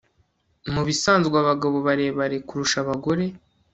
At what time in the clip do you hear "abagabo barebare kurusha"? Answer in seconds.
1.43-2.77